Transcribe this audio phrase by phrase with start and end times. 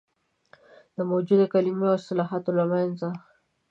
[0.95, 3.09] د موجودو کلمو او اصطلاحاتو له منځه.